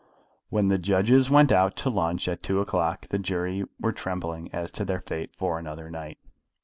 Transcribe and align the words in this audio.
When 0.49 0.69
the 0.69 0.79
judges 0.79 1.29
went 1.29 1.51
out 1.51 1.75
to 1.75 1.91
lunch 1.91 2.27
at 2.27 2.41
two 2.41 2.59
o'clock 2.59 3.09
the 3.09 3.19
jury 3.19 3.65
were 3.79 3.91
trembling 3.93 4.49
as 4.51 4.71
to 4.71 4.83
their 4.83 5.01
fate 5.01 5.35
for 5.35 5.59
another 5.59 5.91
night. 5.91 6.17